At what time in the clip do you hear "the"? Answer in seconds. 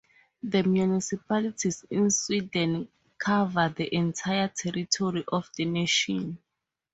0.41-0.63, 3.69-3.93, 5.55-5.65